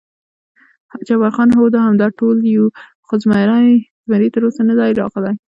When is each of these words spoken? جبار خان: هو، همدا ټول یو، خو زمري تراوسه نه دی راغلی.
جبار 1.07 1.31
خان: 1.35 1.49
هو، 1.57 1.65
همدا 1.87 2.07
ټول 2.19 2.37
یو، 2.55 2.65
خو 3.07 3.13
زمري 3.23 4.27
تراوسه 4.33 4.61
نه 4.69 4.73
دی 4.79 4.91
راغلی. 5.01 5.35